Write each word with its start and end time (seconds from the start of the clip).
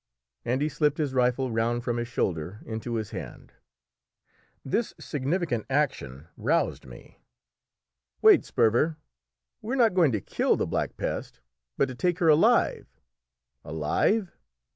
And 0.43 0.63
he 0.63 0.67
slipped 0.67 0.97
his 0.97 1.13
rifle 1.13 1.51
round 1.51 1.83
from 1.83 1.97
his 1.97 2.07
shoulder 2.07 2.63
into 2.65 2.95
his 2.95 3.11
hand. 3.11 3.53
This 4.65 4.95
significant 4.99 5.67
action 5.69 6.27
roused 6.35 6.87
me. 6.87 7.19
"Wait, 8.19 8.43
Sperver; 8.43 8.97
we 9.61 9.73
are 9.73 9.77
not 9.77 9.93
going 9.93 10.11
to 10.13 10.19
kill 10.19 10.55
the 10.57 10.65
Black 10.65 10.97
Pest, 10.97 11.39
but 11.77 11.85
to 11.85 11.93
take 11.93 12.17
her 12.17 12.29
alive!" 12.29 12.87
"Alive?" 13.63 14.35